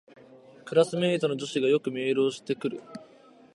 [0.65, 2.81] クラスメイトの女子がよくメールをしてくる